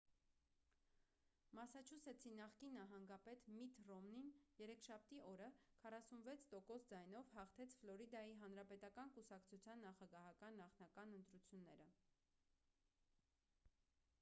մասաչուսեթսի 1.57 2.31
նախկին 2.37 2.71
նահանգապետ 2.77 3.43
միթ 3.57 3.75
ռոմնին 3.89 4.31
երեքշաբթի 4.61 5.19
օրը 5.33 5.49
46 5.83 6.47
տոկոս 6.55 6.87
ձայնով 6.93 7.29
հաղթեց 7.35 7.77
ֆլորիդայի 7.83 8.33
հանրապետական 8.41 9.13
կուսակցության 9.19 9.85
նախագահական 9.89 10.59
նախնական 10.63 11.17
ընտրությունները 11.21 11.89